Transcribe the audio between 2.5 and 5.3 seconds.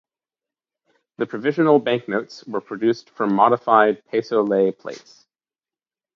produced from modified peso ley plates.